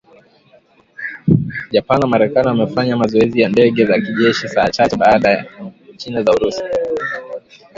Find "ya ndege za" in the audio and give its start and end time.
3.41-4.01